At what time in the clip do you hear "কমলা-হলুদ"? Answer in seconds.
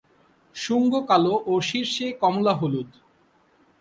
2.21-2.89